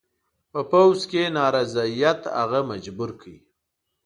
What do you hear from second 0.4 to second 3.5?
په پوځ کې نارضاییت هغه مجبور کړ.